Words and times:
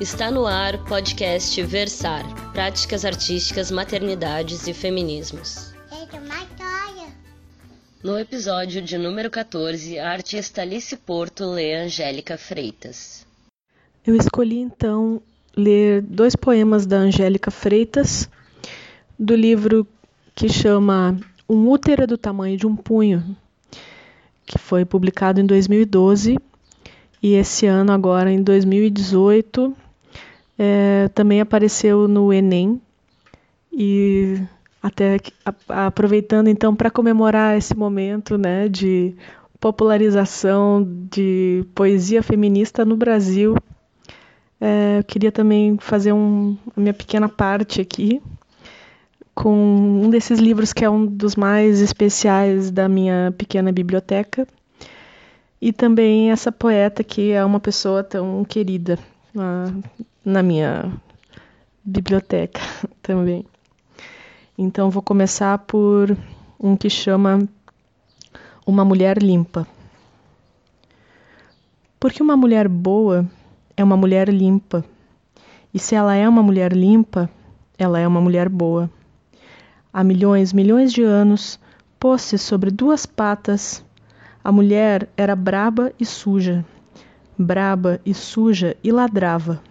Está 0.00 0.30
no 0.30 0.46
ar 0.46 0.78
podcast 0.84 1.60
Versar 1.64 2.24
Práticas 2.52 3.04
Artísticas, 3.04 3.68
Maternidades 3.68 4.68
e 4.68 4.72
Feminismos. 4.72 5.74
No 8.00 8.16
episódio 8.16 8.80
de 8.80 8.96
número 8.96 9.28
14, 9.28 9.98
a 9.98 10.12
artista 10.12 10.62
Alice 10.62 10.96
Porto 10.96 11.44
lê 11.46 11.74
Angélica 11.74 12.38
Freitas. 12.38 13.26
Eu 14.06 14.14
escolhi 14.14 14.60
então 14.60 15.20
ler 15.56 16.00
dois 16.02 16.36
poemas 16.36 16.86
da 16.86 16.98
Angélica 16.98 17.50
Freitas, 17.50 18.30
do 19.18 19.34
livro 19.34 19.84
que 20.32 20.48
chama 20.48 21.18
Um 21.48 21.68
útero 21.68 22.06
do 22.06 22.16
tamanho 22.16 22.56
de 22.56 22.68
um 22.68 22.76
punho, 22.76 23.36
que 24.46 24.58
foi 24.60 24.84
publicado 24.84 25.40
em 25.40 25.44
2012 25.44 26.38
e 27.20 27.34
esse 27.34 27.66
ano, 27.66 27.90
agora 27.90 28.30
em 28.30 28.40
2018, 28.40 29.76
é, 30.58 31.08
também 31.14 31.40
apareceu 31.40 32.08
no 32.08 32.32
Enem. 32.32 32.80
E 33.72 34.40
até 34.82 35.18
aproveitando 35.68 36.48
então 36.48 36.74
para 36.74 36.90
comemorar 36.90 37.56
esse 37.56 37.76
momento 37.76 38.36
né, 38.36 38.68
de 38.68 39.14
popularização 39.60 40.86
de 41.10 41.64
poesia 41.74 42.22
feminista 42.22 42.84
no 42.84 42.96
Brasil, 42.96 43.56
é, 44.60 44.98
eu 44.98 45.04
queria 45.04 45.30
também 45.30 45.76
fazer 45.78 46.12
um, 46.12 46.56
a 46.76 46.80
minha 46.80 46.94
pequena 46.94 47.28
parte 47.28 47.80
aqui 47.80 48.20
com 49.38 50.02
um 50.02 50.10
desses 50.10 50.40
livros 50.40 50.72
que 50.72 50.84
é 50.84 50.90
um 50.90 51.06
dos 51.06 51.36
mais 51.36 51.80
especiais 51.80 52.72
da 52.72 52.88
minha 52.88 53.32
pequena 53.38 53.70
biblioteca. 53.70 54.48
E 55.60 55.72
também 55.72 56.32
essa 56.32 56.50
poeta 56.50 57.04
que 57.04 57.30
é 57.30 57.44
uma 57.44 57.60
pessoa 57.60 58.02
tão 58.02 58.44
querida, 58.44 58.98
na 60.24 60.42
minha 60.42 60.92
biblioteca 61.84 62.60
também. 63.02 63.44
Então 64.56 64.90
vou 64.90 65.02
começar 65.02 65.58
por 65.58 66.16
um 66.58 66.76
que 66.76 66.90
chama 66.90 67.48
Uma 68.66 68.84
Mulher 68.84 69.22
Limpa. 69.22 69.66
Porque 72.00 72.22
uma 72.22 72.36
mulher 72.36 72.68
boa 72.68 73.26
é 73.76 73.82
uma 73.82 73.96
mulher 73.96 74.28
limpa. 74.28 74.84
E 75.72 75.78
se 75.78 75.94
ela 75.94 76.14
é 76.14 76.28
uma 76.28 76.42
mulher 76.42 76.72
limpa, 76.72 77.28
ela 77.78 77.98
é 77.98 78.06
uma 78.06 78.20
mulher 78.20 78.48
boa. 78.48 78.90
Há 79.92 80.04
milhões, 80.04 80.52
milhões 80.52 80.92
de 80.92 81.02
anos, 81.02 81.58
pôs-se 81.98 82.38
sobre 82.38 82.70
duas 82.70 83.06
patas. 83.06 83.84
A 84.42 84.52
mulher 84.52 85.08
era 85.16 85.34
braba 85.34 85.92
e 85.98 86.04
suja, 86.04 86.64
braba 87.38 88.00
e 88.04 88.12
suja 88.12 88.76
e 88.82 88.90
ladrava 88.90 89.62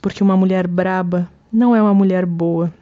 porque 0.00 0.22
uma 0.22 0.36
mulher 0.36 0.66
braba 0.66 1.28
não 1.52 1.74
é 1.74 1.82
uma 1.82 1.94
mulher 1.94 2.24
boa, 2.24 2.72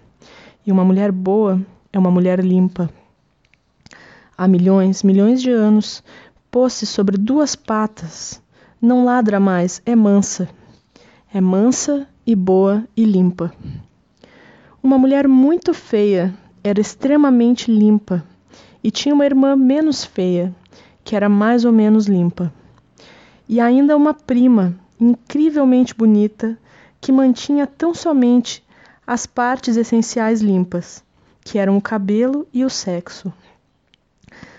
e 0.66 0.72
uma 0.72 0.84
mulher 0.84 1.12
boa 1.12 1.60
é 1.92 1.98
uma 1.98 2.10
mulher 2.10 2.40
limpa. 2.40 2.90
Há 4.36 4.46
milhões, 4.46 5.02
milhões 5.02 5.40
de 5.40 5.50
anos, 5.50 6.02
pôs-se 6.50 6.84
sobre 6.86 7.16
duas 7.16 7.56
patas, 7.56 8.42
não 8.80 9.04
ladra 9.04 9.40
mais, 9.40 9.80
é 9.86 9.96
mansa. 9.96 10.48
É 11.32 11.40
mansa 11.40 12.06
e 12.26 12.34
boa 12.34 12.84
e 12.96 13.04
limpa. 13.04 13.52
Uma 14.82 14.98
mulher 14.98 15.26
muito 15.26 15.72
feia 15.72 16.34
era 16.62 16.80
extremamente 16.80 17.70
limpa 17.70 18.24
e 18.82 18.90
tinha 18.90 19.14
uma 19.14 19.26
irmã 19.26 19.56
menos 19.56 20.04
feia, 20.04 20.54
que 21.02 21.16
era 21.16 21.28
mais 21.28 21.64
ou 21.64 21.72
menos 21.72 22.06
limpa. 22.06 22.52
E 23.48 23.60
ainda 23.60 23.96
uma 23.96 24.12
prima, 24.12 24.74
incrivelmente 24.98 25.94
bonita, 25.94 26.58
que 27.00 27.12
mantinha 27.12 27.66
tão 27.66 27.94
somente 27.94 28.64
as 29.06 29.26
partes 29.26 29.76
essenciais 29.76 30.40
limpas, 30.40 31.04
que 31.42 31.58
eram 31.58 31.76
o 31.76 31.80
cabelo 31.80 32.46
e 32.52 32.64
o 32.64 32.70
sexo. 32.70 33.32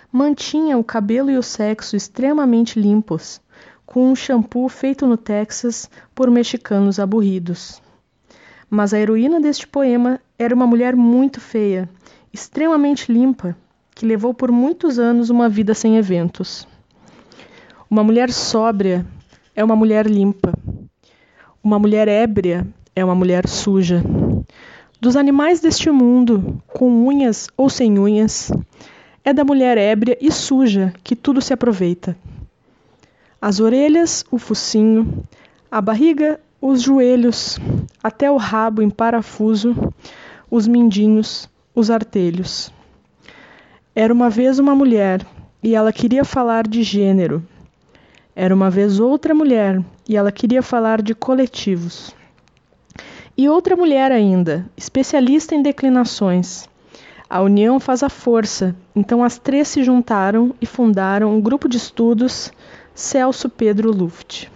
Mantinha 0.10 0.78
o 0.78 0.84
cabelo 0.84 1.30
e 1.30 1.38
o 1.38 1.44
sexo 1.44 1.98
extremamente 1.98 2.80
limpos, 2.80 3.42
com 3.86 4.10
um 4.10 4.16
shampoo 4.16 4.70
feito 4.70 5.06
no 5.06 5.18
Texas 5.18 5.90
por 6.16 6.32
mexicanos 6.32 6.98
aburridos. 6.98 7.82
Mas 8.70 8.94
a 8.94 9.00
heroína 9.00 9.42
deste 9.42 9.68
poema 9.68 10.20
era 10.40 10.56
uma 10.56 10.66
mulher 10.66 10.96
muito 10.96 11.42
feia, 11.42 11.90
extremamente 12.32 13.12
limpa, 13.12 13.56
que 13.94 14.06
levou 14.06 14.34
por 14.34 14.52
muitos 14.52 14.98
anos 14.98 15.30
uma 15.30 15.50
vida 15.50 15.74
sem 15.74 15.98
eventos. 15.98 16.68
Uma 17.90 18.04
mulher 18.04 18.30
sóbria 18.34 19.06
é 19.56 19.64
uma 19.64 19.76
mulher 19.76 20.08
limpa. 20.08 20.52
Uma 21.64 21.80
mulher 21.80 22.10
ébria 22.10 22.68
é 22.94 23.04
uma 23.04 23.16
mulher 23.16 23.48
suja. 23.48 24.04
Dos 25.00 25.16
animais 25.16 25.62
deste 25.62 25.90
mundo, 25.90 26.62
com 26.68 27.08
unhas 27.08 27.48
ou 27.56 27.70
sem 27.70 27.98
unhas, 27.98 28.52
é 29.24 29.32
da 29.32 29.46
mulher 29.46 29.78
ébria 29.78 30.18
e 30.20 30.30
suja 30.30 30.94
que 31.02 31.16
tudo 31.16 31.42
se 31.42 31.54
aproveita. 31.54 32.18
As 33.42 33.62
orelhas, 33.62 34.26
o 34.30 34.38
focinho, 34.38 35.24
a 35.72 35.80
barriga, 35.80 36.42
os 36.62 36.82
joelhos, 36.82 37.58
até 38.04 38.30
o 38.30 38.36
rabo 38.36 38.82
em 38.82 38.90
parafuso, 38.90 39.74
os 40.52 40.68
mindinhos, 40.68 41.50
os 41.74 41.90
artelhos. 41.90 42.70
Era 43.96 44.14
uma 44.14 44.30
vez 44.30 44.60
uma 44.60 44.76
mulher 44.76 45.26
e 45.64 45.74
ela 45.74 45.94
queria 45.94 46.26
falar 46.26 46.68
de 46.68 46.84
gênero. 46.84 47.42
Era 48.40 48.54
uma 48.54 48.70
vez 48.70 49.00
outra 49.00 49.34
mulher 49.34 49.84
e 50.08 50.16
ela 50.16 50.32
queria 50.32 50.62
falar 50.62 51.02
de 51.02 51.16
coletivos. 51.16 52.16
E 53.36 53.50
outra 53.50 53.76
mulher 53.76 54.12
ainda, 54.12 54.64
especialista 54.78 55.56
em 55.56 55.64
declinações. 55.64 56.70
A 57.28 57.42
união 57.42 57.80
faz 57.80 58.04
a 58.04 58.10
força, 58.10 58.76
então 58.96 59.24
as 59.24 59.40
três 59.40 59.68
se 59.70 59.84
juntaram 59.84 60.54
e 60.62 60.68
fundaram 60.68 61.36
um 61.36 61.42
grupo 61.42 61.68
de 61.68 61.78
estudos 61.78 62.54
Celso 62.94 63.50
Pedro 63.50 63.90
Luft. 63.90 64.52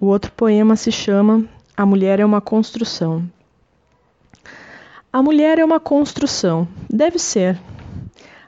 O 0.00 0.06
outro 0.06 0.32
poema 0.32 0.74
se 0.74 0.90
chama 0.90 1.44
A 1.76 1.84
Mulher 1.84 2.18
é 2.18 2.24
uma 2.24 2.40
Construção. 2.40 3.30
A 5.12 5.22
mulher 5.22 5.58
é 5.58 5.64
uma 5.66 5.78
construção, 5.78 6.66
deve 6.88 7.18
ser. 7.18 7.60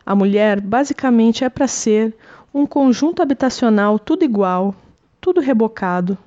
A 0.06 0.14
mulher 0.14 0.58
basicamente 0.58 1.44
é 1.44 1.50
para 1.50 1.68
ser 1.68 2.16
um 2.54 2.66
conjunto 2.66 3.22
habitacional 3.22 3.98
tudo 3.98 4.24
igual, 4.24 4.74
tudo 5.20 5.40
rebocado, 5.40 6.18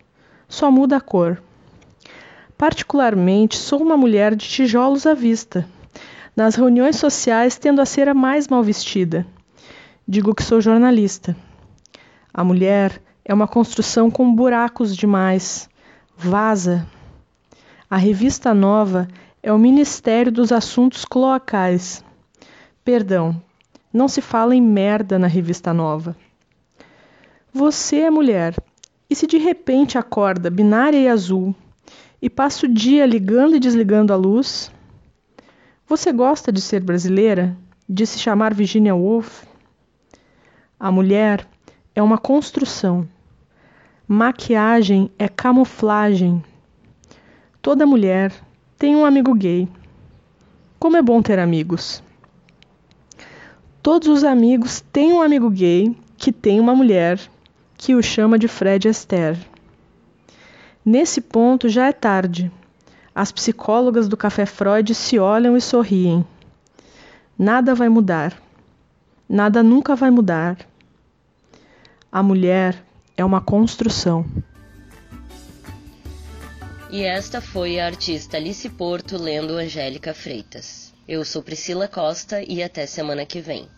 só 0.47 0.71
muda 0.71 0.97
a 0.97 1.01
cor. 1.01 1.41
Particularmente, 2.57 3.57
sou 3.57 3.81
uma 3.81 3.97
mulher 3.97 4.35
de 4.35 4.47
tijolos 4.47 5.05
à 5.05 5.13
vista. 5.13 5.67
Nas 6.35 6.55
reuniões 6.55 6.95
sociais, 6.95 7.57
tendo 7.57 7.81
a 7.81 7.85
ser 7.85 8.09
a 8.09 8.13
mais 8.13 8.47
mal 8.47 8.63
vestida. 8.63 9.25
Digo 10.07 10.33
que 10.33 10.43
sou 10.43 10.59
jornalista. 10.59 11.35
A 12.33 12.43
mulher 12.43 13.01
é 13.23 13.33
uma 13.33 13.47
construção 13.47 14.09
com 14.09 14.33
buracos 14.33 14.95
demais. 14.95 15.69
Vaza. 16.17 16.87
A 17.89 17.97
revista 17.97 18.53
nova 18.53 19.07
é 19.43 19.53
o 19.53 19.59
Ministério 19.59 20.31
dos 20.31 20.51
Assuntos 20.51 21.05
Cloacais. 21.05 22.03
Perdão, 22.83 23.41
não 23.95 24.09
se 24.09 24.21
fala 24.21 24.53
em 24.53 24.61
merda 24.61 25.17
na 25.17 25.25
revista 25.25 25.73
nova. 25.73 26.17
Você 27.53 28.01
é 28.01 28.09
mulher, 28.09 28.53
e 29.09 29.15
se 29.15 29.25
de 29.25 29.37
repente 29.37 29.97
acorda 29.97 30.49
binária 30.49 30.97
e 30.97 31.07
azul 31.07 31.55
e 32.21 32.29
passa 32.29 32.65
o 32.65 32.69
dia 32.69 33.05
ligando 33.05 33.55
e 33.55 33.59
desligando 33.59 34.11
a 34.11 34.17
luz? 34.17 34.69
Você 35.87 36.11
gosta 36.11 36.51
de 36.51 36.59
ser 36.59 36.81
brasileira? 36.81 37.55
De 37.87 38.05
se 38.05 38.19
chamar 38.19 38.53
Virginia 38.53 38.93
Woolf? 38.93 39.45
A 40.77 40.91
mulher 40.91 41.47
é 41.95 42.03
uma 42.03 42.17
construção. 42.17 43.07
Maquiagem 44.05 45.09
é 45.17 45.29
camuflagem. 45.29 46.43
Toda 47.61 47.85
mulher 47.85 48.33
tem 48.77 48.93
um 48.93 49.05
amigo 49.05 49.33
gay. 49.33 49.69
Como 50.77 50.97
é 50.97 51.01
bom 51.01 51.21
ter 51.21 51.39
amigos. 51.39 52.03
Todos 53.85 54.07
os 54.07 54.23
amigos 54.23 54.81
têm 54.91 55.13
um 55.13 55.21
amigo 55.21 55.47
gay 55.47 55.95
que 56.17 56.31
tem 56.31 56.59
uma 56.59 56.73
mulher 56.73 57.19
que 57.77 57.93
o 57.93 58.01
chama 58.01 58.39
de 58.39 58.47
Fred 58.47 58.87
Astaire. 58.87 59.37
Nesse 60.83 61.21
ponto 61.21 61.69
já 61.69 61.85
é 61.85 61.91
tarde. 61.93 62.51
As 63.13 63.31
psicólogas 63.31 64.07
do 64.07 64.17
Café 64.17 64.47
Freud 64.47 64.95
se 64.95 65.19
olham 65.19 65.55
e 65.55 65.61
sorriem. 65.61 66.25
Nada 67.37 67.75
vai 67.75 67.87
mudar. 67.87 68.41
Nada 69.29 69.61
nunca 69.61 69.95
vai 69.95 70.09
mudar. 70.09 70.57
A 72.11 72.23
mulher 72.23 72.83
é 73.15 73.23
uma 73.23 73.39
construção. 73.39 74.25
E 76.89 77.03
esta 77.03 77.39
foi 77.39 77.79
a 77.79 77.85
artista 77.85 78.37
Alice 78.37 78.67
Porto 78.67 79.15
lendo 79.15 79.53
Angélica 79.53 80.11
Freitas. 80.11 80.84
Eu 81.07 81.23
sou 81.23 81.43
Priscila 81.43 81.87
Costa 81.87 82.41
e 82.41 82.63
até 82.63 82.87
semana 82.87 83.27
que 83.27 83.39
vem. 83.39 83.69